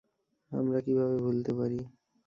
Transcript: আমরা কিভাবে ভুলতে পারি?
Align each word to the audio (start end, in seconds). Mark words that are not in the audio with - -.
আমরা 0.51 0.79
কিভাবে 0.85 1.17
ভুলতে 1.19 1.51
পারি? 1.53 1.79